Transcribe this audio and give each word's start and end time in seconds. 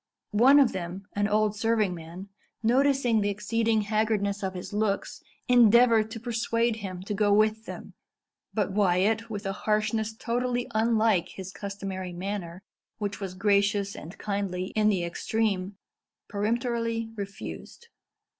One 0.33 0.59
of 0.59 0.71
them, 0.71 1.05
an 1.13 1.27
old 1.27 1.55
serving 1.55 1.93
man, 1.93 2.29
noticing 2.63 3.21
the 3.21 3.29
exceeding 3.29 3.81
haggardness 3.81 4.41
of 4.41 4.55
his 4.55 4.73
looks, 4.73 5.21
endeavoured 5.47 6.09
to 6.09 6.19
persuade 6.19 6.77
him 6.77 7.03
to 7.03 7.13
go 7.13 7.31
with 7.31 7.67
them; 7.67 7.93
but 8.51 8.71
Wyat, 8.73 9.29
with 9.29 9.45
a 9.45 9.53
harshness 9.53 10.15
totally 10.17 10.65
unlike 10.73 11.29
his 11.29 11.53
customary 11.53 12.13
manner, 12.13 12.63
which 12.97 13.19
was 13.19 13.35
gracious 13.35 13.95
and 13.95 14.17
kindly 14.17 14.69
in 14.75 14.89
the 14.89 15.03
extreme, 15.03 15.77
peremptorily 16.27 17.11
refused. 17.15 17.89